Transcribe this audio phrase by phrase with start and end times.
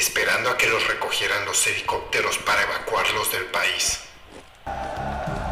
[0.00, 4.00] esperando a que los recogieran los helicópteros para evacuarlos del país.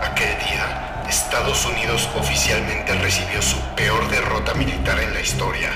[0.00, 5.70] Aquel día, Estados Unidos oficialmente recibió su peor derrota militar en la historia.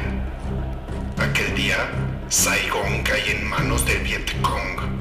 [1.19, 1.87] Aquel día,
[2.31, 4.92] Saigón cae en manos del Vietcong.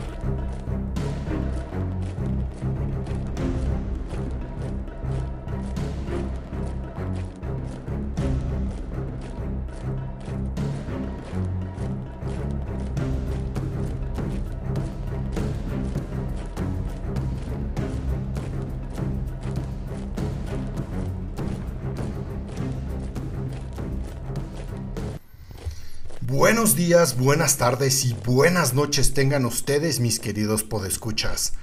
[26.52, 31.54] Buenos días, buenas tardes y buenas noches tengan ustedes, mis queridos podescuchas.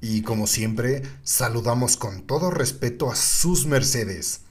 [0.00, 4.42] Y como siempre, saludamos con todo respeto a sus mercedes.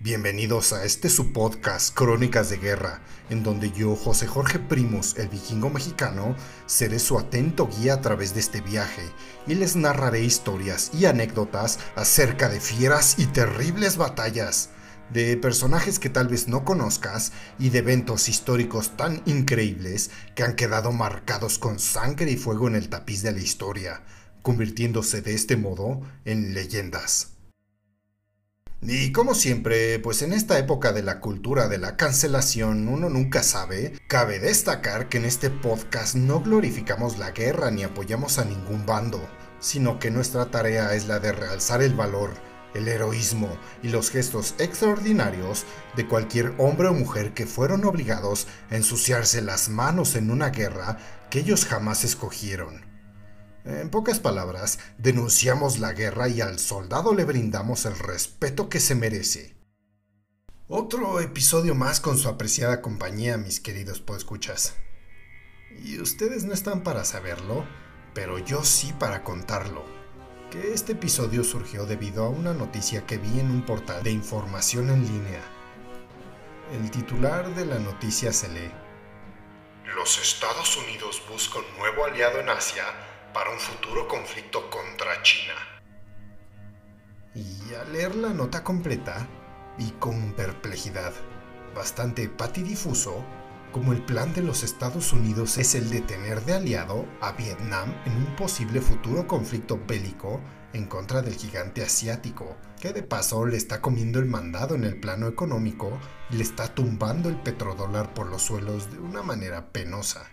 [0.00, 5.28] Bienvenidos a este su podcast Crónicas de Guerra, en donde yo, José Jorge Primos, el
[5.28, 6.34] vikingo mexicano,
[6.64, 9.02] seré su atento guía a través de este viaje
[9.46, 14.70] y les narraré historias y anécdotas acerca de fieras y terribles batallas
[15.12, 20.56] de personajes que tal vez no conozcas y de eventos históricos tan increíbles que han
[20.56, 24.02] quedado marcados con sangre y fuego en el tapiz de la historia,
[24.42, 27.28] convirtiéndose de este modo en leyendas.
[28.84, 33.44] Y como siempre, pues en esta época de la cultura de la cancelación uno nunca
[33.44, 38.84] sabe, cabe destacar que en este podcast no glorificamos la guerra ni apoyamos a ningún
[38.84, 39.20] bando,
[39.60, 42.32] sino que nuestra tarea es la de realzar el valor
[42.74, 45.64] el heroísmo y los gestos extraordinarios
[45.96, 50.98] de cualquier hombre o mujer que fueron obligados a ensuciarse las manos en una guerra
[51.30, 52.84] que ellos jamás escogieron.
[53.64, 58.94] En pocas palabras, denunciamos la guerra y al soldado le brindamos el respeto que se
[58.94, 59.56] merece.
[60.66, 64.74] Otro episodio más con su apreciada compañía, mis queridos podescuchas.
[65.84, 67.64] Y ustedes no están para saberlo,
[68.14, 70.01] pero yo sí para contarlo
[70.52, 74.90] que este episodio surgió debido a una noticia que vi en un portal de información
[74.90, 75.40] en línea.
[76.72, 78.70] El titular de la noticia se lee.
[79.96, 82.84] Los Estados Unidos buscan un nuevo aliado en Asia
[83.32, 85.54] para un futuro conflicto contra China.
[87.34, 89.26] Y al leer la nota completa,
[89.78, 91.14] vi con perplejidad,
[91.74, 93.24] bastante patidifuso,
[93.72, 97.94] como el plan de los Estados Unidos es el de tener de aliado a Vietnam
[98.04, 100.40] en un posible futuro conflicto bélico
[100.74, 105.00] en contra del gigante asiático, que de paso le está comiendo el mandado en el
[105.00, 105.98] plano económico
[106.30, 110.30] y le está tumbando el petrodólar por los suelos de una manera penosa.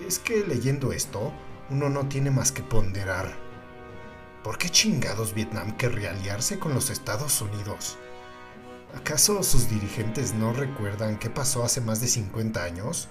[0.00, 1.32] Y es que leyendo esto,
[1.70, 3.36] uno no tiene más que ponderar.
[4.44, 7.98] ¿Por qué chingados Vietnam querría aliarse con los Estados Unidos?
[8.94, 13.08] ¿Acaso sus dirigentes no recuerdan qué pasó hace más de 50 años?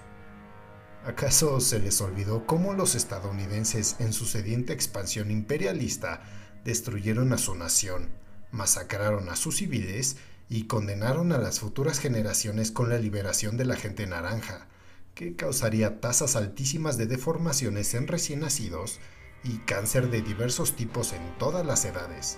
[1.06, 6.22] ¿Acaso se les olvidó cómo los estadounidenses en su sedienta expansión imperialista
[6.66, 8.10] destruyeron a su nación,
[8.52, 10.18] masacraron a sus civiles
[10.50, 14.68] y condenaron a las futuras generaciones con la liberación de la gente naranja,
[15.16, 19.00] que causaría tasas altísimas de deformaciones en recién nacidos
[19.44, 22.38] y cáncer de diversos tipos en todas las edades?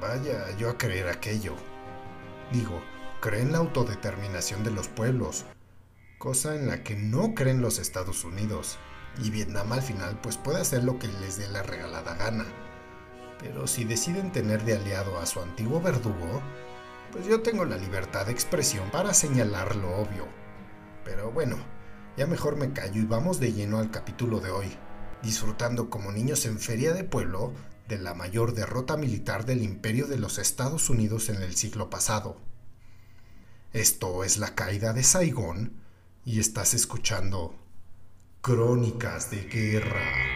[0.00, 1.54] Vaya yo a creer aquello.
[2.52, 2.80] Digo,
[3.20, 5.44] creen la autodeterminación de los pueblos,
[6.18, 8.78] cosa en la que no creen los Estados Unidos.
[9.22, 12.44] Y Vietnam al final pues puede hacer lo que les dé la regalada gana.
[13.38, 16.42] Pero si deciden tener de aliado a su antiguo verdugo,
[17.12, 20.26] pues yo tengo la libertad de expresión para señalar lo obvio.
[21.04, 21.56] Pero bueno,
[22.16, 24.76] ya mejor me callo y vamos de lleno al capítulo de hoy,
[25.22, 27.52] disfrutando como niños en feria de pueblo
[27.88, 32.36] de la mayor derrota militar del imperio de los Estados Unidos en el siglo pasado.
[33.72, 35.80] Esto es la caída de Saigón
[36.24, 37.54] y estás escuchando
[38.40, 40.35] Crónicas de Guerra.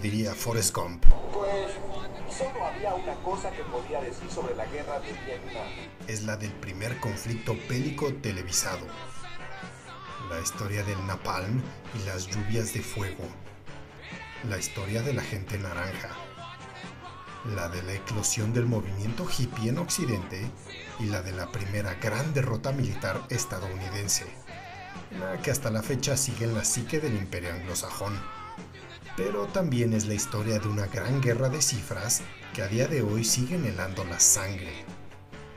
[0.00, 1.04] Diría Forrest Gump.
[1.32, 1.72] Pues
[2.36, 5.66] solo había una cosa que podía decir sobre la guerra de Vietnam.
[6.06, 8.86] Es la del primer conflicto bélico televisado.
[10.30, 11.62] La historia del napalm
[11.94, 13.24] y las lluvias de fuego.
[14.48, 16.10] La historia de la gente naranja.
[17.54, 20.50] La de la eclosión del movimiento hippie en Occidente
[20.98, 24.26] y la de la primera gran derrota militar estadounidense,
[25.18, 28.39] la que hasta la fecha sigue en la psique del imperio anglosajón.
[29.22, 32.22] Pero también es la historia de una gran guerra de cifras
[32.54, 34.72] que a día de hoy siguen helando la sangre.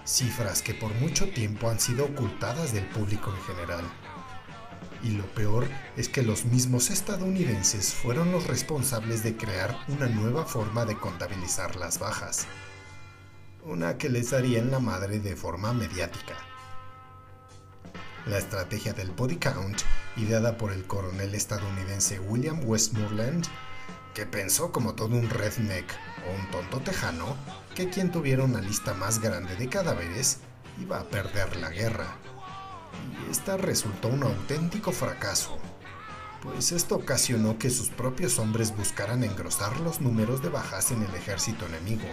[0.03, 3.85] Cifras que por mucho tiempo han sido ocultadas del público en general.
[5.01, 10.43] Y lo peor es que los mismos estadounidenses fueron los responsables de crear una nueva
[10.43, 12.45] forma de contabilizar las bajas
[13.65, 16.35] una que les daría en la madre de forma mediática.
[18.25, 19.81] La estrategia del body count,
[20.15, 23.45] ideada por el coronel estadounidense William Westmoreland,
[24.13, 25.93] que pensó como todo un redneck
[26.25, 27.35] o un tonto tejano
[27.75, 30.37] que quien tuviera una lista más grande de cadáveres
[30.79, 32.15] iba a perder la guerra.
[33.27, 35.57] Y esta resultó un auténtico fracaso,
[36.41, 41.13] pues esto ocasionó que sus propios hombres buscaran engrosar los números de bajas en el
[41.13, 42.07] ejército enemigo,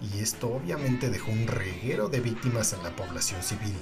[0.00, 3.76] y esto obviamente dejó un reguero de víctimas en la población civil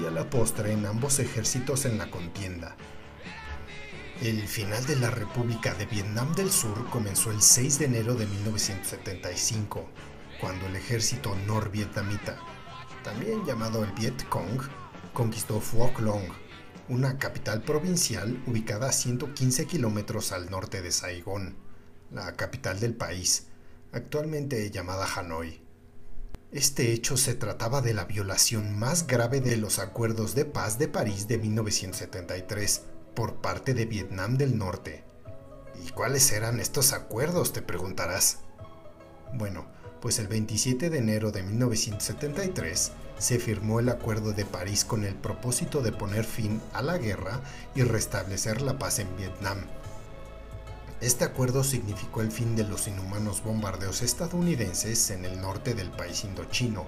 [0.00, 2.76] y a la postre en ambos ejércitos en la contienda.
[4.22, 8.26] El final de la República de Vietnam del Sur comenzó el 6 de enero de
[8.26, 9.88] 1975,
[10.40, 12.38] cuando el ejército norvietnamita,
[13.04, 14.62] también llamado el Viet Cong,
[15.12, 16.24] conquistó Phuoc Long,
[16.88, 21.56] una capital provincial ubicada a 115 kilómetros al norte de Saigón,
[22.10, 23.48] la capital del país,
[23.92, 25.65] actualmente llamada Hanoi.
[26.56, 30.88] Este hecho se trataba de la violación más grave de los acuerdos de paz de
[30.88, 32.80] París de 1973
[33.14, 35.04] por parte de Vietnam del Norte.
[35.84, 37.52] ¿Y cuáles eran estos acuerdos?
[37.52, 38.38] te preguntarás.
[39.34, 39.66] Bueno,
[40.00, 45.14] pues el 27 de enero de 1973 se firmó el Acuerdo de París con el
[45.14, 47.42] propósito de poner fin a la guerra
[47.74, 49.58] y restablecer la paz en Vietnam.
[51.00, 56.24] Este acuerdo significó el fin de los inhumanos bombardeos estadounidenses en el norte del país
[56.24, 56.86] indochino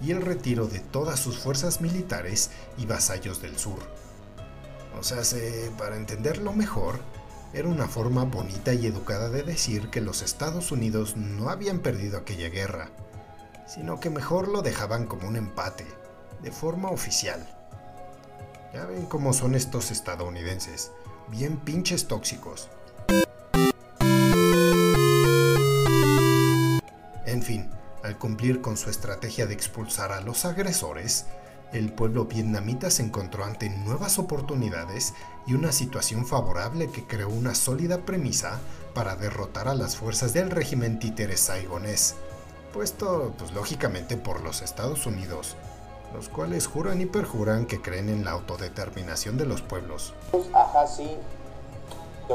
[0.00, 3.80] y el retiro de todas sus fuerzas militares y vasallos del sur.
[4.98, 5.22] O sea,
[5.76, 7.00] para entenderlo mejor,
[7.52, 12.18] era una forma bonita y educada de decir que los Estados Unidos no habían perdido
[12.18, 12.90] aquella guerra,
[13.66, 15.86] sino que mejor lo dejaban como un empate,
[16.42, 17.44] de forma oficial.
[18.72, 20.92] Ya ven cómo son estos estadounidenses,
[21.28, 22.68] bien pinches tóxicos.
[27.26, 27.70] En fin,
[28.02, 31.26] al cumplir con su estrategia de expulsar a los agresores,
[31.72, 35.14] el pueblo vietnamita se encontró ante nuevas oportunidades
[35.46, 38.60] y una situación favorable que creó una sólida premisa
[38.94, 42.16] para derrotar a las fuerzas del régimen títere saigonés,
[42.72, 45.56] puesto pues lógicamente por los Estados Unidos,
[46.12, 50.12] los cuales juran y perjuran que creen en la autodeterminación de los pueblos.
[50.52, 51.16] Ajá, sí,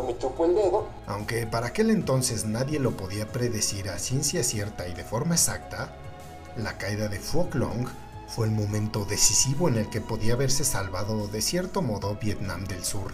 [0.01, 0.87] me el dedo.
[1.07, 5.93] Aunque para aquel entonces nadie lo podía predecir a ciencia cierta y de forma exacta,
[6.55, 7.87] la caída de Phuoc Long
[8.27, 12.83] fue el momento decisivo en el que podía haberse salvado de cierto modo Vietnam del
[12.83, 13.11] Sur,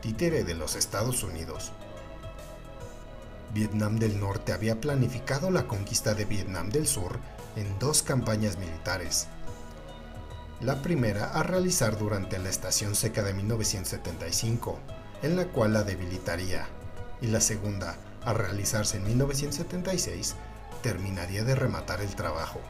[0.00, 1.72] títere de los Estados Unidos.
[3.52, 7.18] Vietnam del Norte había planificado la conquista de Vietnam del Sur
[7.56, 9.28] en dos campañas militares.
[10.60, 14.78] La primera a realizar durante la estación seca de 1975,
[15.22, 16.66] en la cual la debilitaría,
[17.20, 20.34] y la segunda, a realizarse en 1976,
[20.82, 22.60] terminaría de rematar el trabajo.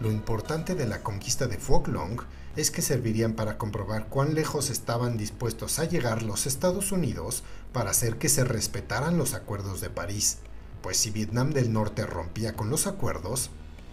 [0.00, 2.20] Lo importante de la conquista de Phuoc Long
[2.56, 7.90] es que servirían para comprobar cuán lejos estaban dispuestos a llegar los Estados Unidos para
[7.90, 10.38] hacer que se respetaran los acuerdos de París,
[10.82, 13.50] pues si Vietnam del Norte rompía con los acuerdos,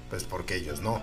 [0.10, 1.02] pues porque ellos no.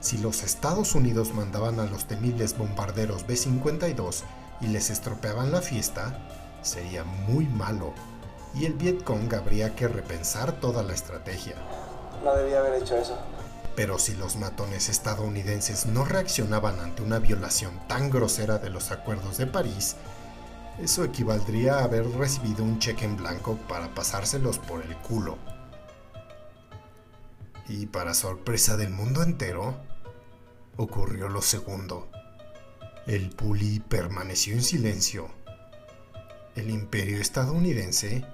[0.00, 4.22] Si los Estados Unidos mandaban a los temibles bombarderos B-52
[4.60, 6.18] y les estropeaban la fiesta,
[6.62, 7.92] sería muy malo
[8.54, 11.56] y el Vietcong habría que repensar toda la estrategia.
[12.22, 13.18] No debía haber hecho eso.
[13.74, 19.36] Pero si los matones estadounidenses no reaccionaban ante una violación tan grosera de los acuerdos
[19.38, 19.96] de París,
[20.80, 25.38] eso equivaldría a haber recibido un cheque en blanco para pasárselos por el culo.
[27.68, 29.74] Y para sorpresa del mundo entero,
[30.76, 32.08] ocurrió lo segundo.
[33.06, 35.28] El puli permaneció en silencio.
[36.56, 38.24] El imperio estadounidense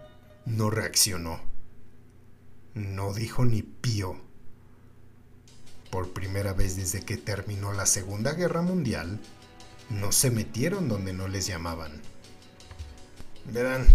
[0.46, 1.40] no reaccionó.
[2.74, 4.16] No dijo ni pío.
[5.90, 9.18] Por primera vez desde que terminó la Segunda Guerra Mundial,
[9.88, 12.00] no se metieron donde no les llamaban.
[13.46, 13.88] Verán,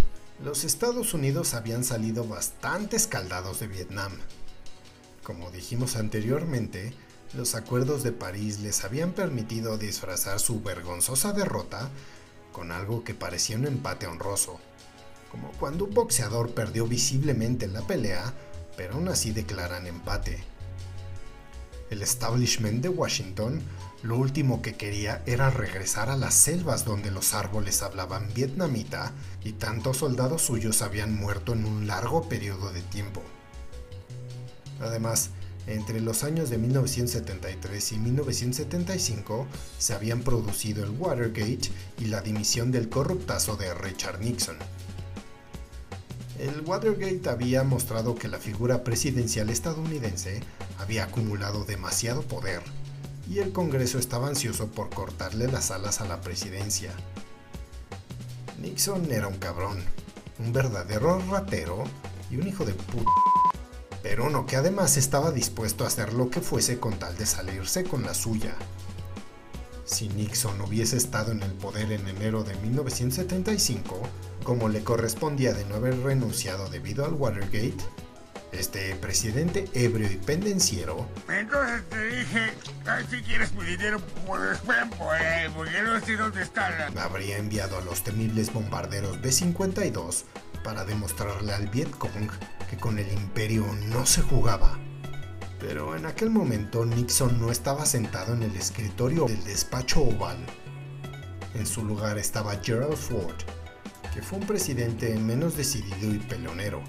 [0.44, 4.12] los Estados Unidos habían salido bastante escaldados de Vietnam.
[5.22, 6.92] Como dijimos anteriormente,
[7.36, 11.90] los acuerdos de París les habían permitido disfrazar su vergonzosa derrota
[12.52, 14.58] con algo que parecía un empate honroso,
[15.30, 18.32] como cuando un boxeador perdió visiblemente la pelea,
[18.76, 20.42] pero aún así declaran empate.
[21.90, 23.62] El establishment de Washington
[24.02, 29.12] lo último que quería era regresar a las selvas donde los árboles hablaban vietnamita
[29.42, 33.22] y tantos soldados suyos habían muerto en un largo periodo de tiempo.
[34.80, 35.30] Además,
[35.66, 39.46] entre los años de 1973 y 1975
[39.78, 44.56] se habían producido el Watergate y la dimisión del corruptazo de Richard Nixon.
[46.38, 50.40] El Watergate había mostrado que la figura presidencial estadounidense
[50.78, 52.62] había acumulado demasiado poder
[53.28, 56.92] y el Congreso estaba ansioso por cortarle las alas a la presidencia.
[58.60, 59.82] Nixon era un cabrón,
[60.38, 61.84] un verdadero ratero
[62.30, 63.10] y un hijo de puta,
[64.08, 67.82] pero uno que además estaba dispuesto a hacer lo que fuese con tal de salirse
[67.82, 68.54] con la suya.
[69.84, 74.00] Si Nixon hubiese estado en el poder en enero de 1975,
[74.44, 77.74] como le correspondía de no haber renunciado debido al Watergate,
[78.52, 81.08] este presidente ebrio y pendenciero.
[81.28, 82.52] Entonces te dije,
[83.10, 87.02] si quieres mi dinero, pues ven por él, porque no sé dónde está la...
[87.02, 90.22] Habría enviado a los temibles bombarderos B-52
[90.62, 92.30] para demostrarle al Vietcong
[92.68, 94.78] que con el imperio no se jugaba.
[95.58, 100.38] Pero en aquel momento Nixon no estaba sentado en el escritorio del despacho oval.
[101.54, 103.36] En su lugar estaba Gerald Ford,
[104.12, 106.82] que fue un presidente menos decidido y pelonero.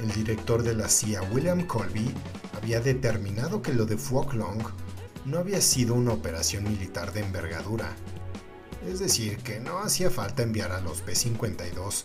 [0.00, 2.12] El director de la CIA, William Colby,
[2.56, 4.62] había determinado que lo de Phuoc Long
[5.24, 7.94] no había sido una operación militar de envergadura.
[8.86, 12.04] Es decir, que no hacía falta enviar a los B-52.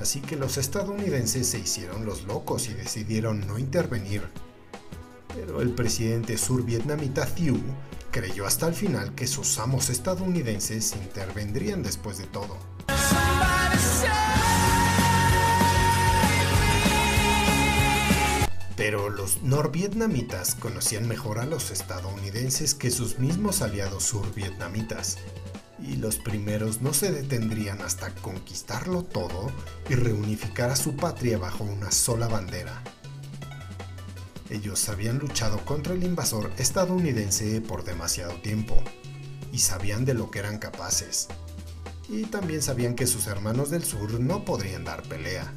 [0.00, 4.22] Así que los estadounidenses se hicieron los locos y decidieron no intervenir.
[5.34, 7.60] Pero el presidente survietnamita Thieu
[8.10, 12.56] creyó hasta el final que sus amos estadounidenses intervendrían después de todo.
[18.76, 25.18] Pero los norvietnamitas conocían mejor a los estadounidenses que sus mismos aliados survietnamitas,
[25.78, 29.50] y los primeros no se detendrían hasta conquistarlo todo
[29.88, 32.82] y reunificar a su patria bajo una sola bandera.
[34.50, 38.82] Ellos habían luchado contra el invasor estadounidense por demasiado tiempo,
[39.52, 41.28] y sabían de lo que eran capaces,
[42.08, 45.52] y también sabían que sus hermanos del sur no podrían dar pelea.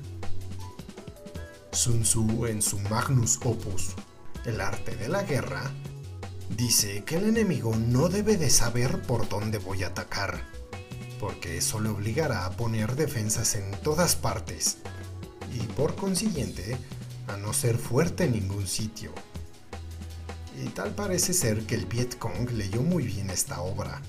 [1.71, 3.93] Sun Tzu en su Magnus Opus,
[4.45, 5.71] El arte de la guerra,
[6.55, 10.41] dice que el enemigo no debe de saber por dónde voy a atacar,
[11.19, 14.77] porque eso le obligará a poner defensas en todas partes,
[15.53, 16.77] y por consiguiente,
[17.27, 19.11] a no ser fuerte en ningún sitio.
[20.63, 24.01] Y tal parece ser que el Vietcong leyó muy bien esta obra,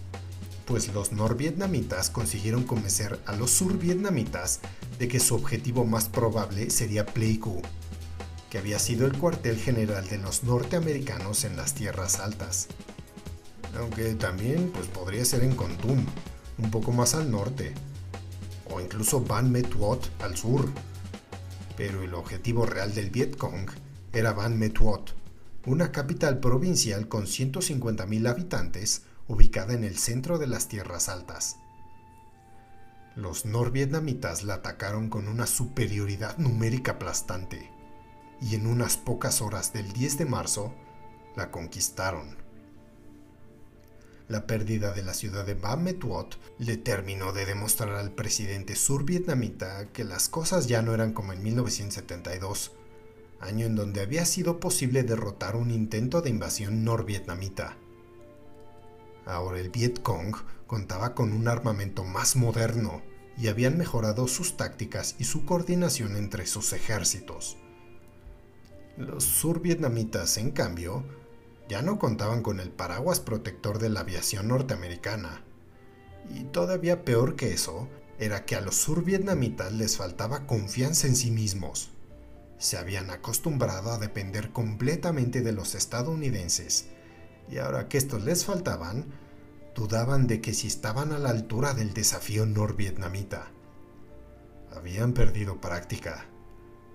[0.67, 4.61] pues los norvietnamitas consiguieron convencer a los survietnamitas
[4.99, 7.63] de que su objetivo más probable sería Pleiku,
[8.51, 12.69] que había sido el cuartel general de los norteamericanos en las tierras altas.
[13.77, 16.05] Aunque también pues, podría ser en Kontum,
[16.57, 17.75] un poco más al norte,
[18.71, 19.69] o incluso Ban Met
[20.21, 20.71] al sur.
[21.77, 23.71] Pero el objetivo real del Vietcong
[24.13, 24.79] era Ban Met
[25.67, 31.57] una capital provincial con 150.000 habitantes ubicada en el centro de las tierras altas.
[33.15, 37.78] Los norvietnamitas la atacaron con una superioridad numérica aplastante
[38.41, 40.75] y en unas pocas horas del 10 de marzo
[41.37, 42.37] la conquistaron.
[44.29, 45.81] La pérdida de la ciudad de Ba
[46.59, 51.43] le terminó de demostrar al presidente survietnamita que las cosas ya no eran como en
[51.43, 52.73] 1972,
[53.41, 57.79] año en donde había sido posible derrotar un intento de invasión norvietnamita.
[59.25, 63.01] Ahora el Vietcong contaba con un armamento más moderno
[63.39, 67.57] y habían mejorado sus tácticas y su coordinación entre sus ejércitos.
[68.99, 71.05] Los survietnamitas, en cambio,
[71.69, 75.45] ya no contaban con el paraguas protector de la aviación norteamericana.
[76.35, 77.89] Y todavía peor que eso,
[78.19, 81.93] era que a los survietnamitas les faltaba confianza en sí mismos.
[82.59, 86.89] Se habían acostumbrado a depender completamente de los estadounidenses
[87.49, 89.07] y ahora que estos les faltaban,
[89.77, 93.53] dudaban de que si estaban a la altura del desafío norvietnamita.
[94.75, 96.27] Habían perdido práctica,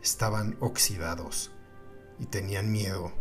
[0.01, 1.53] estaban oxidados
[2.23, 3.11] y tenían miedo.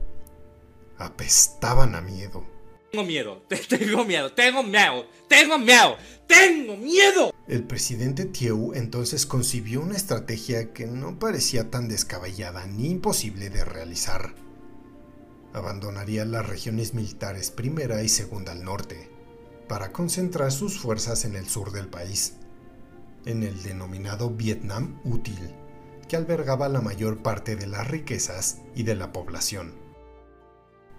[0.97, 2.44] Apestaban a miedo.
[2.92, 5.97] Tengo miedo, tengo miedo, tengo miedo, tengo miedo,
[6.28, 7.32] tengo miedo.
[7.49, 13.64] El presidente Thieu entonces concibió una estrategia que no parecía tan descabellada ni imposible de
[13.64, 14.35] realizar.
[15.52, 19.11] Abandonaría las regiones militares primera y segunda al norte,
[19.68, 22.35] para concentrar sus fuerzas en el sur del país,
[23.25, 25.54] en el denominado Vietnam útil,
[26.12, 29.73] que albergaba la mayor parte de las riquezas y de la población.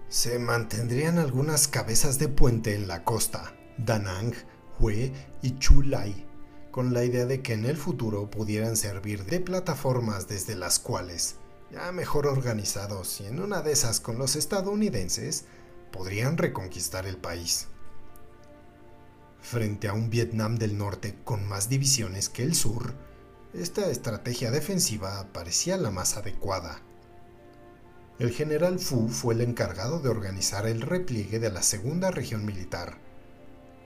[0.08, 4.34] Se mantendrían algunas cabezas de puente en la costa, Da Nang,
[4.80, 6.26] Hue y Chu Lai,
[6.72, 11.36] con la idea de que en el futuro pudieran servir de plataformas desde las cuales,
[11.70, 15.44] ya mejor organizados y en una de esas con los estadounidenses,
[15.92, 17.68] podrían reconquistar el país.
[19.40, 22.94] Frente a un Vietnam del Norte con más divisiones que el sur,
[23.54, 26.80] esta estrategia defensiva parecía la más adecuada.
[28.18, 32.98] El general Fu fue el encargado de organizar el repliegue de la segunda región militar.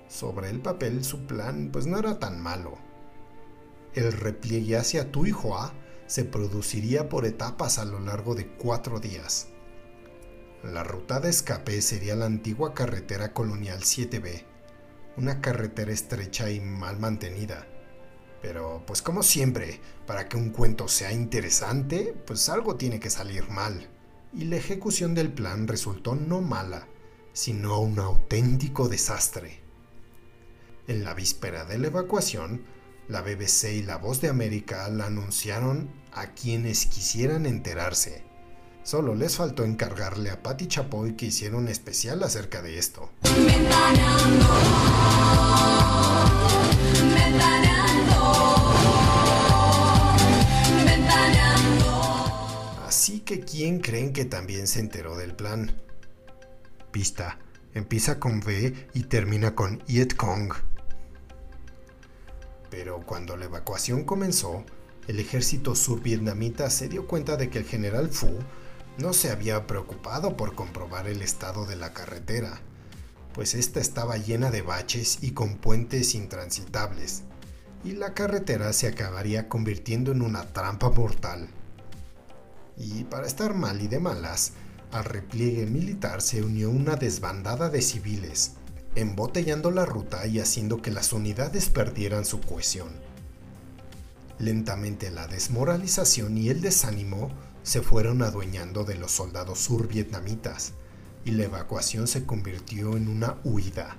[0.09, 2.79] Sobre el papel su plan pues no era tan malo.
[3.95, 5.75] El repliegue hacia Tuihua
[6.07, 9.49] se produciría por etapas a lo largo de cuatro días.
[10.63, 14.45] La ruta de escape sería la antigua carretera colonial 7B,
[15.19, 17.67] una carretera estrecha y mal mantenida.
[18.41, 23.49] Pero, pues como siempre, para que un cuento sea interesante, pues algo tiene que salir
[23.49, 23.89] mal
[24.33, 26.87] y la ejecución del plan resultó no mala,
[27.33, 29.61] sino un auténtico desastre.
[30.87, 32.65] En la víspera de la evacuación,
[33.09, 38.25] la BBC y la Voz de América la anunciaron a quienes quisieran enterarse.
[38.83, 43.11] Solo les faltó encargarle a Patti Chapoy que hiciera un especial acerca de esto.
[53.09, 55.81] Así que ¿quién creen que también se enteró del plan?
[56.91, 57.39] Pista.
[57.73, 60.53] Empieza con V y termina con Yet Kong.
[62.69, 64.63] Pero cuando la evacuación comenzó,
[65.07, 68.29] el ejército survietnamita se dio cuenta de que el general Fu
[68.99, 72.61] no se había preocupado por comprobar el estado de la carretera,
[73.33, 77.23] pues esta estaba llena de baches y con puentes intransitables,
[77.85, 81.49] y la carretera se acabaría convirtiendo en una trampa mortal
[82.79, 84.53] y para estar mal y de malas,
[84.93, 88.53] al repliegue militar se unió una desbandada de civiles,
[88.95, 92.89] embotellando la ruta y haciendo que las unidades perdieran su cohesión.
[94.39, 97.31] Lentamente la desmoralización y el desánimo
[97.65, 100.73] se fueron adueñando de los soldados survietnamitas
[101.25, 103.97] y la evacuación se convirtió en una huida.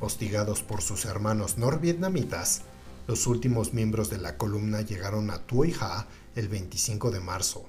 [0.00, 2.62] Hostigados por sus hermanos norvietnamitas,
[3.08, 6.06] los últimos miembros de la columna llegaron a Tui Ha
[6.38, 7.66] el 25 de marzo,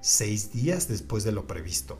[0.00, 1.98] seis días después de lo previsto.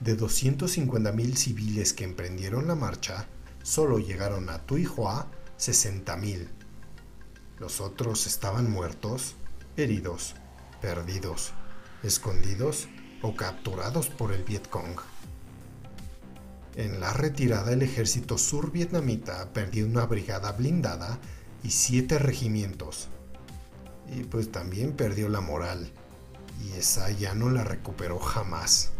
[0.00, 3.28] De 250.000 civiles que emprendieron la marcha,
[3.62, 6.48] solo llegaron a Tuihua 60.000.
[7.58, 9.34] Los otros estaban muertos,
[9.76, 10.34] heridos,
[10.80, 11.52] perdidos,
[12.02, 12.88] escondidos
[13.20, 14.98] o capturados por el Vietcong.
[16.74, 21.18] En la retirada el ejército survietnamita perdió una brigada blindada
[21.62, 23.10] y siete regimientos,
[24.12, 25.90] y pues también perdió la moral.
[26.62, 28.90] Y esa ya no la recuperó jamás.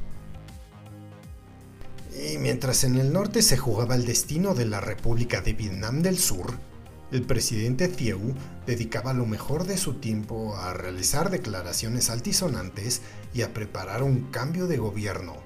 [2.14, 6.18] Y mientras en el norte se jugaba el destino de la República de Vietnam del
[6.18, 6.54] Sur,
[7.10, 8.34] el presidente Thieu
[8.66, 14.66] dedicaba lo mejor de su tiempo a realizar declaraciones altisonantes y a preparar un cambio
[14.66, 15.36] de gobierno.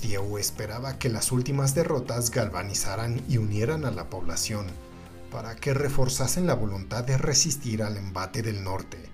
[0.00, 4.66] Thieu esperaba que las últimas derrotas galvanizaran y unieran a la población
[5.34, 9.10] para que reforzasen la voluntad de resistir al embate del norte.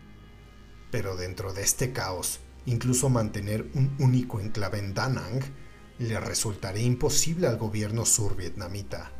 [0.90, 5.40] Pero dentro de este caos, incluso mantener un único enclave en Da Nang
[5.98, 9.12] le resultaría imposible al gobierno survietnamita.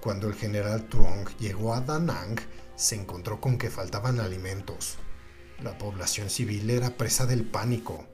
[0.00, 2.40] Cuando el general Truong llegó a Da Nang,
[2.74, 4.96] se encontró con que faltaban alimentos.
[5.62, 8.08] La población civil era presa del pánico.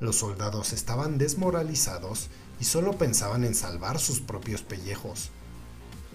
[0.00, 5.30] Los soldados estaban desmoralizados y solo pensaban en salvar sus propios pellejos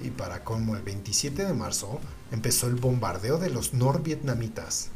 [0.02, 2.00] y para como el 27 de marzo
[2.32, 4.90] empezó el bombardeo de los norvietnamitas.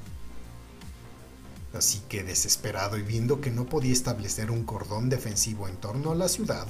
[1.73, 6.15] Así que desesperado y viendo que no podía establecer un cordón defensivo en torno a
[6.15, 6.67] la ciudad,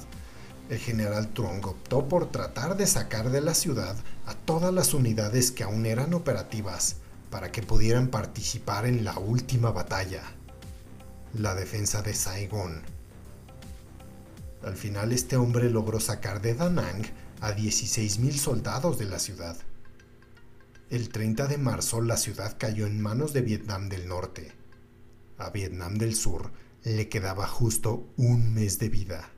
[0.68, 5.50] el general Trung optó por tratar de sacar de la ciudad a todas las unidades
[5.50, 6.96] que aún eran operativas
[7.30, 10.22] para que pudieran participar en la última batalla,
[11.32, 12.82] la defensa de Saigón.
[14.62, 17.06] Al final este hombre logró sacar de Da Nang
[17.40, 19.56] a 16.000 soldados de la ciudad.
[20.90, 24.52] El 30 de marzo la ciudad cayó en manos de Vietnam del Norte.
[25.36, 26.50] A Vietnam del Sur
[26.84, 29.30] le quedaba justo un mes de vida.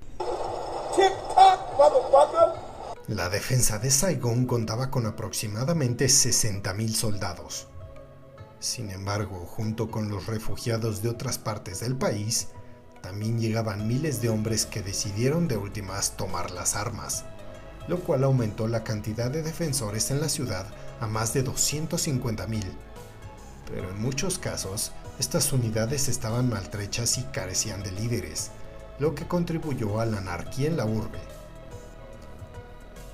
[3.08, 7.66] La defensa de Saigón contaba con aproximadamente 60.000 soldados.
[8.60, 12.48] Sin embargo, junto con los refugiados de otras partes del país,
[13.02, 17.24] también llegaban miles de hombres que decidieron de últimas tomar las armas,
[17.90, 20.64] lo cual aumentó la cantidad de defensores en la ciudad
[21.00, 22.62] a más de 250.000.
[23.66, 28.53] Pero en muchos casos, estas unidades estaban maltrechas y carecían de líderes,
[29.00, 31.18] lo que contribuyó a la anarquía en la urbe.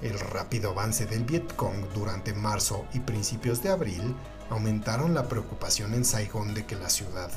[0.02, 4.14] El rápido avance del Vietcong durante marzo y principios de abril
[4.50, 7.30] aumentaron la preocupación en Saigón de que la ciudad,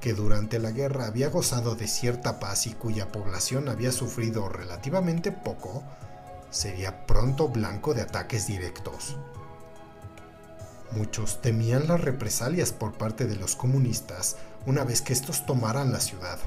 [0.00, 5.32] que durante la guerra había gozado de cierta paz y cuya población había sufrido relativamente
[5.32, 5.82] poco,
[6.50, 9.16] sería pronto blanco de ataques directos.
[10.92, 16.00] Muchos temían las represalias por parte de los comunistas una vez que estos tomaran la
[16.00, 16.38] ciudad.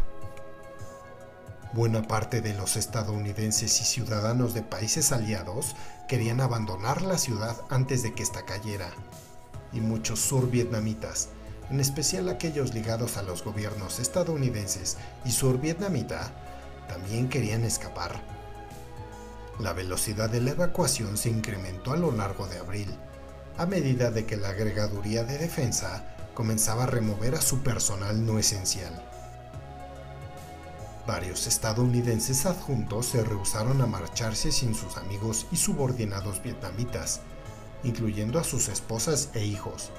[1.73, 5.75] Buena parte de los estadounidenses y ciudadanos de países aliados
[6.09, 8.91] querían abandonar la ciudad antes de que esta cayera,
[9.71, 11.29] y muchos survietnamitas,
[11.69, 16.31] en especial aquellos ligados a los gobiernos estadounidenses y survietnamita,
[16.89, 18.40] también querían escapar.
[19.61, 22.87] La velocidad de la evacuación se incrementó a lo largo de abril,
[23.59, 28.39] a medida de que la agregaduría de defensa comenzaba a remover a su personal no
[28.39, 28.91] esencial.
[31.05, 37.21] Varios estadounidenses adjuntos se rehusaron a marcharse sin sus amigos y subordinados vietnamitas,
[37.83, 39.91] incluyendo a sus esposas e hijos.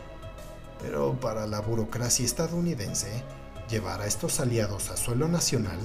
[0.81, 3.22] Pero para la burocracia estadounidense,
[3.70, 5.79] llevar a estos aliados a suelo nacional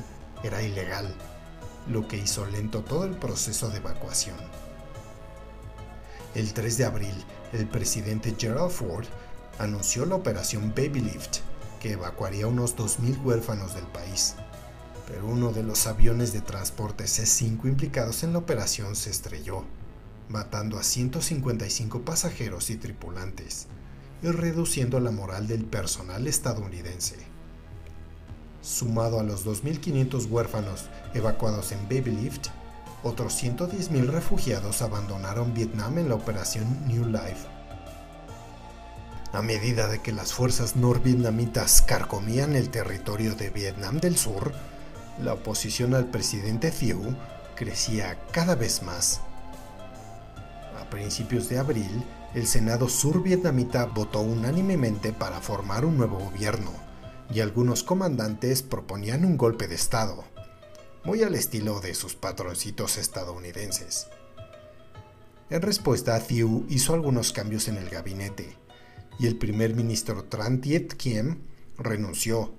[0.44, 1.14] era ilegal,
[1.90, 4.38] lo que hizo lento todo el proceso de evacuación.
[6.36, 7.16] El 3 de abril,
[7.54, 9.06] el presidente Gerald Ford
[9.60, 11.40] anunció la operación Baby Lift,
[11.80, 14.36] que evacuaría unos 2.000 huérfanos del país.
[15.08, 19.64] Pero uno de los aviones de transporte C-5 implicados en la operación se estrelló,
[20.30, 23.68] matando a 155 pasajeros y tripulantes,
[24.22, 27.27] y reduciendo la moral del personal estadounidense.
[28.68, 32.48] Sumado a los 2.500 huérfanos evacuados en Baby Lift,
[33.02, 37.48] otros 110.000 refugiados abandonaron Vietnam en la operación New Life.
[39.32, 44.52] A medida de que las fuerzas norvietnamitas carcomían el territorio de Vietnam del Sur,
[45.24, 47.16] la oposición al presidente Thieu
[47.56, 49.22] crecía cada vez más.
[50.78, 52.04] A principios de abril,
[52.36, 56.87] el Senado survietnamita votó unánimemente para formar un nuevo gobierno,
[57.34, 60.24] y algunos comandantes proponían un golpe de Estado,
[61.04, 64.08] muy al estilo de sus patroncitos estadounidenses.
[65.50, 68.56] En respuesta, Thieu hizo algunos cambios en el gabinete,
[69.20, 71.40] y el primer ministro Tran Tiet Kiem
[71.78, 72.54] renunció,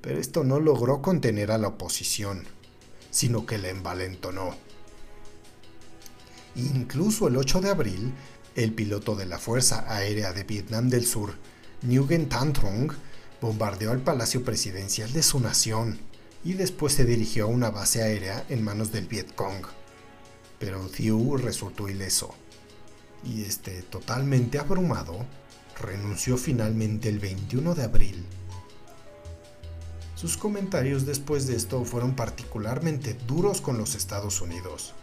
[0.00, 2.44] pero esto no logró contener a la oposición,
[3.10, 4.54] sino que la envalentonó.
[6.56, 8.12] Incluso el 8 de abril,
[8.54, 11.34] el piloto de la Fuerza Aérea de Vietnam del Sur,
[11.82, 12.92] Nguyen Tan Trong,
[13.44, 15.98] bombardeó el palacio presidencial de su nación
[16.44, 19.66] y después se dirigió a una base aérea en manos del Vietcong.
[20.58, 22.34] Pero Thieu resultó ileso
[23.22, 25.26] y este totalmente abrumado
[25.78, 28.24] renunció finalmente el 21 de abril.
[30.14, 34.94] Sus comentarios después de esto fueron particularmente duros con los Estados Unidos.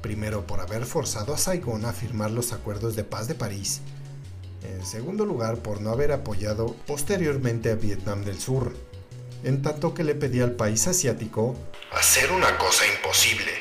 [0.00, 3.80] Primero por haber forzado a Saigón a firmar los acuerdos de paz de París.
[4.64, 8.74] En segundo lugar por no haber apoyado posteriormente a Vietnam del Sur,
[9.42, 11.54] en tanto que le pedía al país asiático
[11.92, 13.52] hacer una cosa imposible,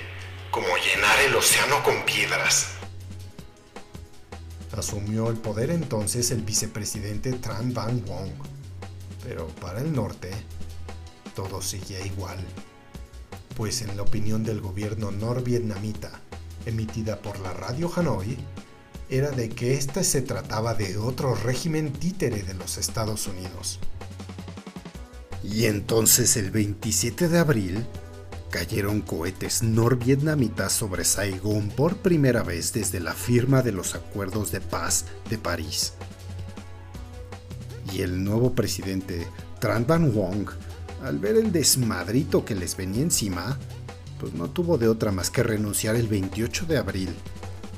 [0.50, 2.68] como llenar el océano con piedras.
[4.76, 8.32] Asumió el poder entonces el vicepresidente Tran Van Wong,
[9.24, 10.32] pero para el norte
[11.36, 12.38] todo seguía igual,
[13.56, 16.22] pues en la opinión del gobierno norvietnamita,
[16.66, 18.38] emitida por la radio Hanoi,
[19.14, 23.80] era de que éste se trataba de otro régimen títere de los Estados Unidos.
[25.44, 27.86] Y entonces el 27 de abril
[28.50, 34.62] cayeron cohetes norvietnamitas sobre Saigón por primera vez desde la firma de los acuerdos de
[34.62, 35.94] paz de París.
[37.94, 39.28] Y el nuevo presidente
[39.60, 40.50] Tran Van Wong,
[41.04, 43.60] al ver el desmadrito que les venía encima,
[44.20, 47.10] pues no tuvo de otra más que renunciar el 28 de abril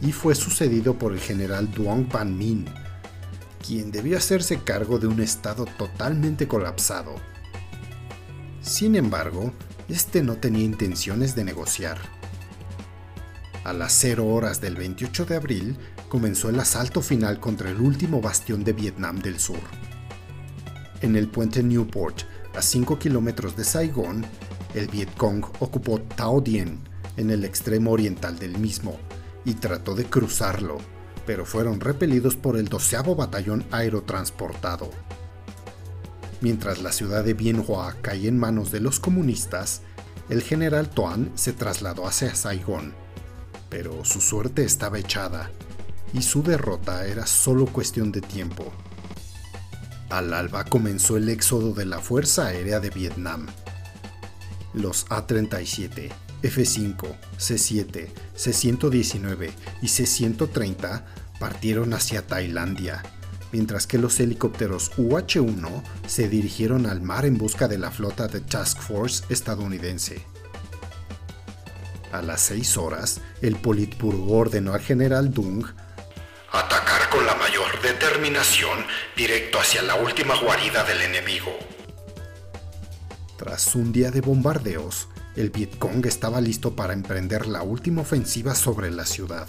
[0.02, 2.66] y fue sucedido por el general Duong Van Min,
[3.66, 7.16] quien debió hacerse cargo de un estado totalmente colapsado.
[8.62, 9.54] Sin embargo,
[9.90, 11.98] este no tenía intenciones de negociar.
[13.64, 15.78] A las 0 horas del 28 de abril
[16.10, 19.60] comenzó el asalto final contra el último bastión de Vietnam del Sur.
[21.02, 22.22] En el puente Newport,
[22.56, 24.26] A 5 kilómetros de Saigón,
[24.76, 26.80] el Vietcong ocupó Tao Dien,
[27.18, 28.98] en el extremo oriental del mismo,
[29.46, 30.78] y trató de cruzarlo,
[31.26, 34.90] pero fueron repelidos por el 12 Batallón Aerotransportado.
[36.42, 39.82] Mientras la ciudad de Bien Hoa caía en manos de los comunistas,
[40.30, 42.94] el general Toan se trasladó hacia Saigón,
[43.70, 45.52] pero su suerte estaba echada
[46.14, 48.72] y su derrota era solo cuestión de tiempo.
[50.10, 53.48] Al alba comenzó el éxodo de la Fuerza Aérea de Vietnam.
[54.74, 56.12] Los A-37,
[56.44, 61.04] F-5, C-7, C-119 y C-130
[61.40, 63.04] partieron hacia Tailandia,
[63.52, 68.42] mientras que los helicópteros UH-1 se dirigieron al mar en busca de la flota de
[68.42, 70.26] Task Force estadounidense.
[72.12, 75.66] A las 6 horas, el Politburo ordenó al general Dung
[76.52, 78.86] atacar con la mayor determinación
[79.18, 81.52] directo hacia la última guarida del enemigo.
[83.38, 88.90] Tras un día de bombardeos, el Vietcong estaba listo para emprender la última ofensiva sobre
[88.92, 89.48] la ciudad.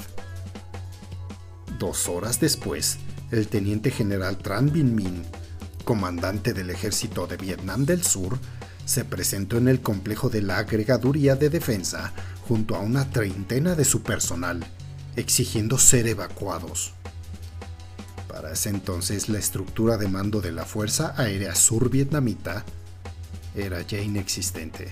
[1.79, 2.99] Dos horas después,
[3.31, 5.23] el teniente general Tran Binh Minh,
[5.85, 8.39] comandante del ejército de Vietnam del Sur,
[8.85, 12.13] se presentó en el complejo de la agregaduría de defensa
[12.49, 14.65] junto a una treintena de su personal,
[15.17, 16.95] exigiendo ser evacuados.
[18.29, 22.65] Para ese entonces la estructura de mando de la Fuerza Aérea Sur Vietnamita
[23.55, 24.89] era ya inexistente.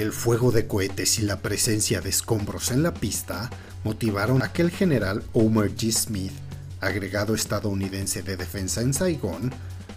[0.00, 3.50] El fuego de cohetes y la presencia de escombros en la pista
[3.84, 5.92] motivaron a que el general Homer G.
[5.92, 6.32] Smith,
[6.80, 9.52] agregado estadounidense de defensa en Saigón,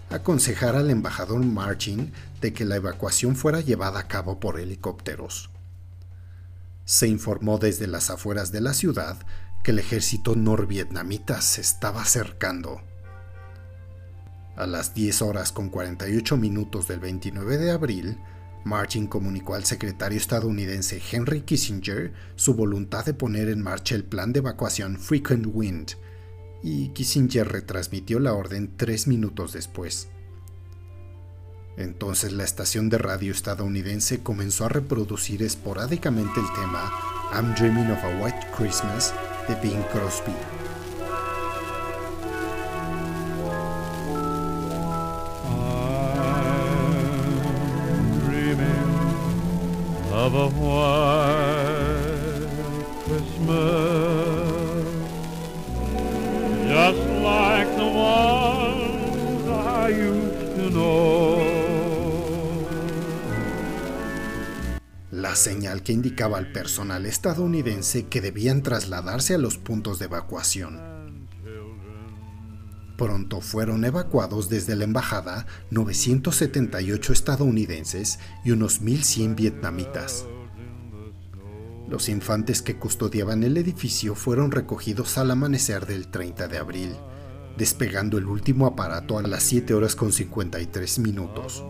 [0.09, 2.11] aconsejara al embajador Marchin
[2.41, 5.49] de que la evacuación fuera llevada a cabo por helicópteros.
[6.83, 9.17] Se informó desde las afueras de la ciudad
[9.63, 12.81] que el ejército norvietnamita se estaba acercando.
[14.57, 18.17] A las 10 horas con 48 minutos del 29 de abril,
[18.63, 24.31] Martin comunicó al secretario estadounidense Henry Kissinger su voluntad de poner en marcha el plan
[24.31, 25.91] de evacuación Frequent Wind,
[26.63, 30.07] y Kissinger retransmitió la orden tres minutos después.
[31.75, 36.91] Entonces la estación de radio estadounidense comenzó a reproducir esporádicamente el tema
[37.33, 39.13] I'm Dreaming of a White Christmas
[39.47, 40.52] de Bing Crosby.
[65.11, 70.92] La señal que indicaba al personal estadounidense que debían trasladarse a los puntos de evacuación.
[72.97, 80.25] Pronto fueron evacuados desde la embajada 978 estadounidenses y unos 1.100 vietnamitas.
[81.89, 86.95] Los infantes que custodiaban el edificio fueron recogidos al amanecer del 30 de abril,
[87.57, 91.65] despegando el último aparato a las 7 horas con 53 minutos.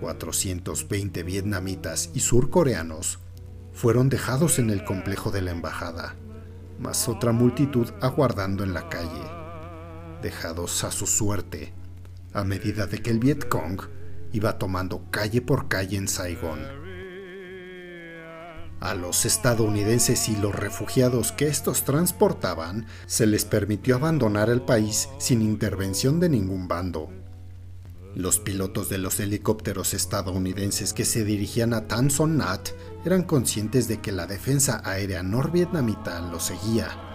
[0.00, 3.18] 420 vietnamitas y surcoreanos
[3.72, 6.14] fueron dejados en el complejo de la embajada,
[6.78, 9.39] más otra multitud aguardando en la calle
[10.20, 11.72] dejados a su suerte,
[12.32, 13.80] a medida de que el Vietcong
[14.32, 16.60] iba tomando calle por calle en Saigón.
[18.80, 25.08] A los estadounidenses y los refugiados que estos transportaban se les permitió abandonar el país
[25.18, 27.10] sin intervención de ningún bando.
[28.14, 32.70] Los pilotos de los helicópteros estadounidenses que se dirigían a Tan Son Nhat
[33.04, 37.09] eran conscientes de que la defensa aérea norvietnamita los seguía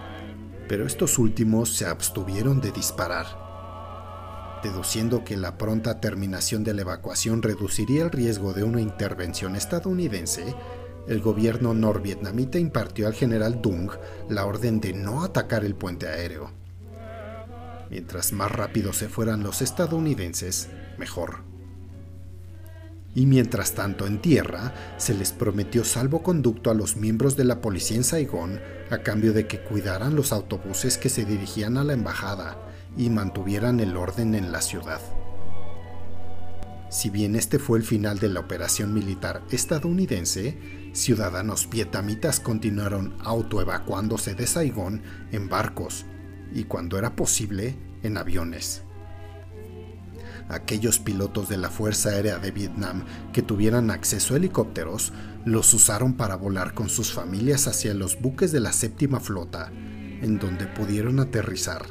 [0.68, 7.42] pero estos últimos se abstuvieron de disparar, deduciendo que la pronta terminación de la evacuación
[7.42, 10.54] reduciría el riesgo de una intervención estadounidense,
[11.06, 13.92] el gobierno norvietnamita impartió al general Dung
[14.28, 16.50] la orden de no atacar el puente aéreo.
[17.90, 21.55] Mientras más rápido se fueran los estadounidenses, mejor.
[23.16, 27.96] Y mientras tanto en tierra, se les prometió salvoconducto a los miembros de la policía
[27.96, 32.58] en Saigón a cambio de que cuidaran los autobuses que se dirigían a la embajada
[32.94, 35.00] y mantuvieran el orden en la ciudad.
[36.90, 44.34] Si bien este fue el final de la operación militar estadounidense, ciudadanos vietnamitas continuaron autoevacuándose
[44.34, 45.02] de Saigón
[45.32, 46.04] en barcos
[46.52, 48.85] y cuando era posible en aviones.
[50.48, 55.12] Aquellos pilotos de la Fuerza Aérea de Vietnam que tuvieran acceso a helicópteros
[55.44, 60.38] los usaron para volar con sus familias hacia los buques de la séptima flota, en
[60.38, 61.86] donde pudieron aterrizar.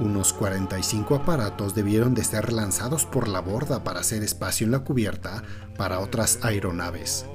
[0.00, 4.80] Unos 45 aparatos debieron de ser lanzados por la borda para hacer espacio en la
[4.80, 5.42] cubierta
[5.76, 7.26] para otras aeronaves.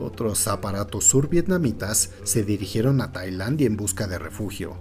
[0.00, 4.76] Otros aparatos survietnamitas se dirigieron a Tailandia en busca de refugio,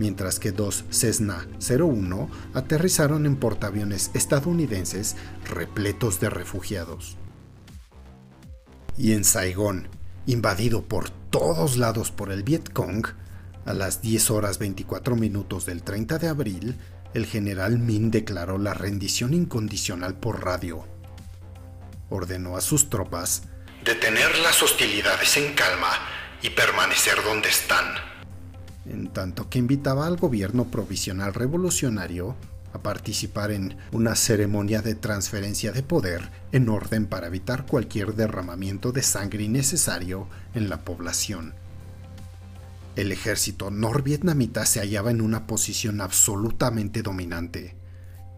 [0.00, 7.18] mientras que dos Cessna 01 aterrizaron en portaaviones estadounidenses repletos de refugiados.
[8.96, 9.88] Y en Saigón,
[10.24, 13.08] invadido por todos lados por el Vietcong,
[13.66, 16.78] a las 10 horas 24 minutos del 30 de abril,
[17.12, 20.86] el general Min declaró la rendición incondicional por radio.
[22.08, 23.42] Ordenó a sus tropas
[23.84, 25.90] detener las hostilidades en calma
[26.40, 27.84] y permanecer donde están.
[28.86, 32.36] En tanto que invitaba al gobierno provisional revolucionario
[32.72, 38.92] a participar en una ceremonia de transferencia de poder en orden para evitar cualquier derramamiento
[38.92, 41.54] de sangre innecesario en la población.
[42.96, 47.76] El ejército norvietnamita se hallaba en una posición absolutamente dominante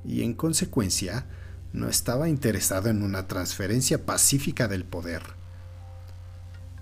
[0.04, 1.26] y en consecuencia
[1.72, 5.22] no estaba interesado en una transferencia pacífica del poder.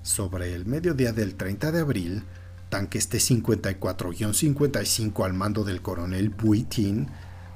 [0.03, 2.25] Sobre el mediodía del 30 de abril,
[2.71, 7.11] tanques T-54-55 al mando del coronel Bui Tin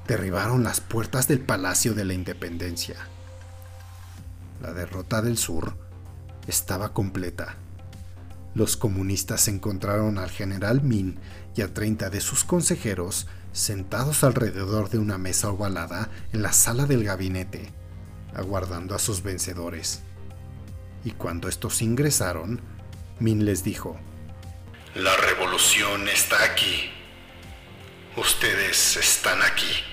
[0.07, 2.95] derribaron las puertas del Palacio de la Independencia.
[4.61, 5.75] La derrota del sur
[6.47, 7.55] estaba completa.
[8.53, 11.17] Los comunistas encontraron al general Min
[11.55, 16.85] y a 30 de sus consejeros sentados alrededor de una mesa ovalada en la sala
[16.85, 17.71] del gabinete,
[18.33, 20.01] aguardando a sus vencedores.
[21.03, 22.61] Y cuando estos ingresaron,
[23.19, 23.97] Min les dijo,
[24.95, 26.89] La revolución está aquí.
[28.15, 29.83] Ustedes están aquí.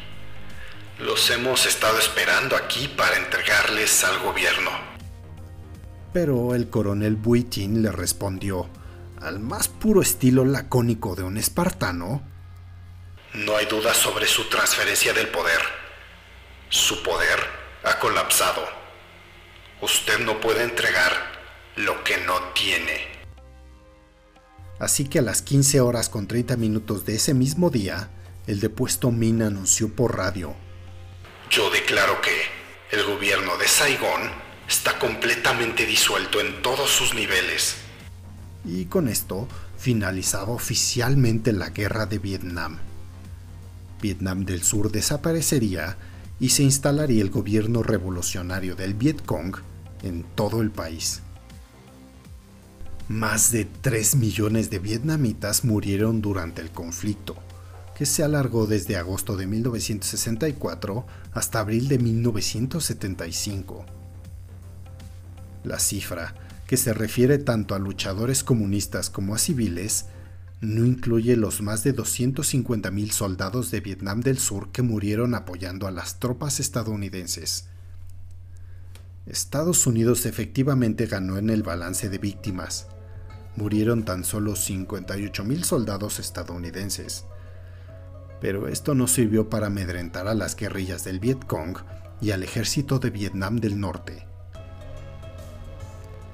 [1.00, 4.70] Los hemos estado esperando aquí para entregarles al gobierno.
[6.12, 8.70] Pero el coronel Buitin le respondió,
[9.20, 12.22] al más puro estilo lacónico de un espartano,
[13.34, 15.62] No hay duda sobre su transferencia del poder.
[16.68, 17.40] Su poder
[17.82, 18.62] ha colapsado.
[19.80, 21.12] Usted no puede entregar
[21.74, 23.11] lo que no tiene.
[24.82, 28.10] Así que a las 15 horas con 30 minutos de ese mismo día,
[28.48, 30.56] el depuesto Min anunció por radio.
[31.52, 32.32] Yo declaro que
[32.90, 34.22] el gobierno de Saigón
[34.68, 37.76] está completamente disuelto en todos sus niveles.
[38.64, 39.46] Y con esto
[39.78, 42.80] finalizaba oficialmente la guerra de Vietnam.
[44.00, 45.96] Vietnam del Sur desaparecería
[46.40, 49.58] y se instalaría el gobierno revolucionario del Vietcong
[50.02, 51.22] en todo el país.
[53.12, 57.36] Más de 3 millones de vietnamitas murieron durante el conflicto,
[57.94, 63.84] que se alargó desde agosto de 1964 hasta abril de 1975.
[65.62, 66.34] La cifra,
[66.66, 70.06] que se refiere tanto a luchadores comunistas como a civiles,
[70.62, 75.90] no incluye los más de 250.000 soldados de Vietnam del Sur que murieron apoyando a
[75.90, 77.66] las tropas estadounidenses.
[79.26, 82.86] Estados Unidos efectivamente ganó en el balance de víctimas.
[83.56, 87.26] Murieron tan solo 58.000 soldados estadounidenses.
[88.40, 91.76] Pero esto no sirvió para amedrentar a las guerrillas del Vietcong
[92.20, 94.26] y al ejército de Vietnam del Norte.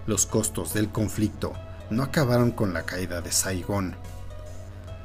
[0.06, 1.52] Los costos del conflicto
[1.90, 3.96] no acabaron con la caída de Saigón.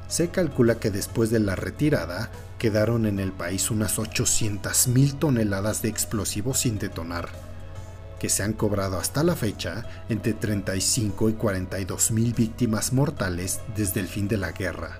[0.08, 5.88] Se calcula que después de la retirada quedaron en el país unas 800.000 toneladas de
[5.88, 7.28] explosivos sin detonar,
[8.24, 14.00] que se han cobrado hasta la fecha entre 35 y 42 mil víctimas mortales desde
[14.00, 14.98] el fin de la guerra.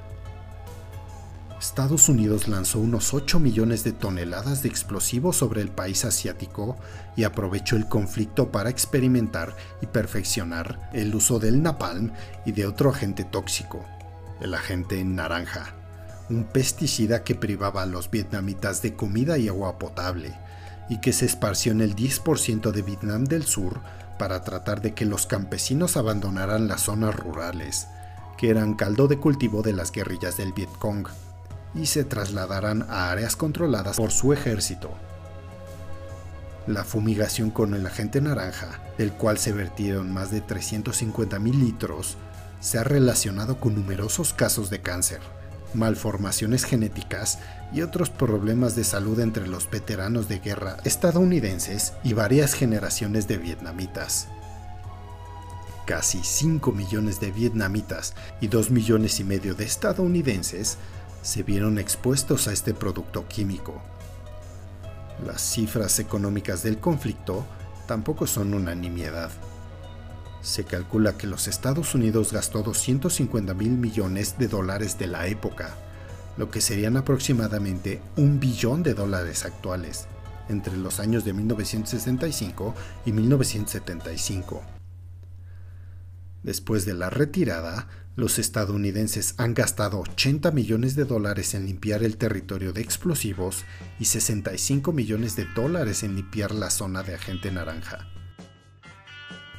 [1.59, 6.77] Estados Unidos lanzó unos 8 millones de toneladas de explosivos sobre el país asiático
[7.17, 12.13] y aprovechó el conflicto para experimentar y perfeccionar el uso del napalm
[12.45, 13.87] y de otro agente tóxico,
[14.43, 15.75] el agente naranja,
[16.29, 20.44] un pesticida que privaba a los vietnamitas de comida y agua potable
[20.89, 23.81] y que se esparció en el 10% de Vietnam del Sur
[24.19, 27.89] para tratar de que los campesinos abandonaran las zonas rurales,
[28.37, 31.09] que eran caldo de cultivo de las guerrillas del Vietcong
[31.75, 34.91] y se trasladaran a áreas controladas por su ejército.
[36.67, 42.17] La fumigación con el agente naranja, del cual se vertieron más de 350 mil litros,
[42.61, 45.21] se ha relacionado con numerosos casos de cáncer,
[45.75, 47.39] malformaciones genéticas
[47.73, 53.39] y otros problemas de salud entre los veteranos de guerra estadounidenses y varias generaciones de
[53.39, 54.29] vietnamitas.
[55.87, 60.79] Casi 5 millones de vietnamitas y 2 millones y medio de estadounidenses
[61.23, 63.83] se vieron expuestos a este producto químico.
[65.27, 67.45] Las cifras económicas del conflicto
[67.87, 69.31] tampoco son una nimiedad.
[70.45, 75.75] Se calcula que los Estados Unidos gastó 250 mil millones de dólares de la época
[76.37, 80.07] lo que serían aproximadamente un billón de dólares actuales,
[80.49, 82.75] entre los años de 1965
[83.07, 84.63] y 1975.
[86.43, 92.17] Después de la retirada, los estadounidenses han gastado 80 millones de dólares en limpiar el
[92.17, 93.65] territorio de explosivos
[93.99, 98.14] y 65 millones de dólares en limpiar la zona de agente naranja.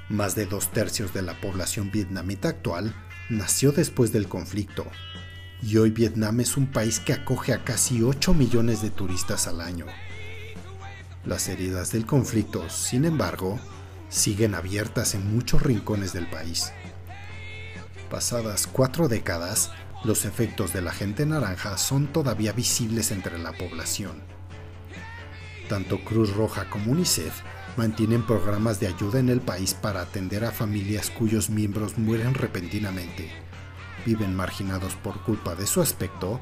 [0.10, 2.94] Más de dos tercios de la población vietnamita actual
[3.30, 4.86] nació después del conflicto,
[5.64, 9.62] y hoy Vietnam es un país que acoge a casi 8 millones de turistas al
[9.62, 9.88] año.
[11.26, 13.60] Las heridas del conflicto, sin embargo,
[14.10, 16.72] siguen abiertas en muchos rincones del país.
[18.12, 19.72] Pasadas cuatro décadas,
[20.04, 24.22] los efectos de la gente naranja son todavía visibles entre la población.
[25.68, 27.42] Tanto Cruz Roja como UNICEF
[27.78, 33.30] mantienen programas de ayuda en el país para atender a familias cuyos miembros mueren repentinamente,
[34.06, 36.40] viven marginados por culpa de su aspecto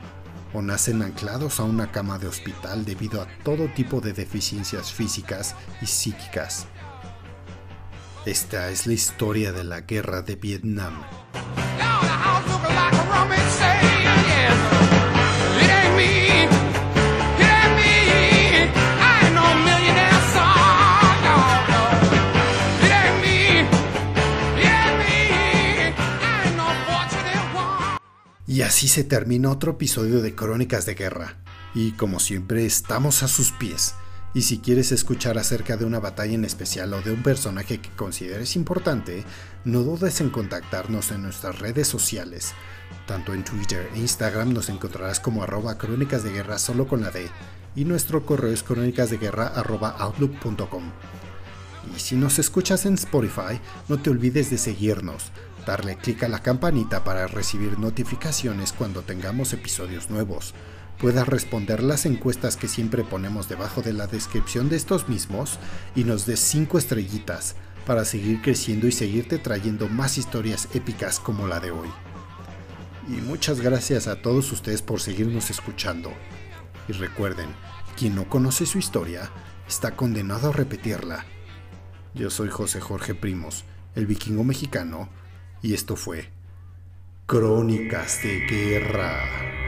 [0.53, 5.55] o nacen anclados a una cama de hospital debido a todo tipo de deficiencias físicas
[5.81, 6.67] y psíquicas.
[8.25, 11.01] Esta es la historia de la guerra de Vietnam.
[28.53, 31.37] Y así se termina otro episodio de Crónicas de Guerra.
[31.73, 33.95] Y como siempre, estamos a sus pies.
[34.35, 37.89] Y si quieres escuchar acerca de una batalla en especial o de un personaje que
[37.89, 39.23] consideres importante,
[39.65, 42.53] no dudes en contactarnos en nuestras redes sociales.
[43.07, 47.09] Tanto en Twitter e Instagram nos encontrarás como arroba crónicas de guerra solo con la
[47.09, 47.27] D
[47.75, 50.91] y nuestro correo es crónicasdeguerra.outlook.com.
[51.95, 55.31] Y si nos escuchas en Spotify, no te olvides de seguirnos,
[55.65, 60.53] darle clic a la campanita para recibir notificaciones cuando tengamos episodios nuevos.
[60.99, 65.59] Puedas responder las encuestas que siempre ponemos debajo de la descripción de estos mismos
[65.95, 67.55] y nos des 5 estrellitas
[67.85, 71.89] para seguir creciendo y seguirte trayendo más historias épicas como la de hoy.
[73.07, 76.11] Y muchas gracias a todos ustedes por seguirnos escuchando.
[76.87, 77.49] Y recuerden,
[77.97, 79.29] quien no conoce su historia
[79.67, 81.25] está condenado a repetirla.
[82.13, 85.09] Yo soy José Jorge Primos, el vikingo mexicano,
[85.63, 86.29] y esto fue
[87.25, 89.62] Crónicas de Guerra.